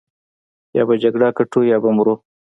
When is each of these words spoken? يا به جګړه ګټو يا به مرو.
يا 0.77 0.83
به 0.87 0.93
جګړه 1.03 1.27
ګټو 1.37 1.59
يا 1.71 1.77
به 1.83 1.89
مرو. 1.97 2.15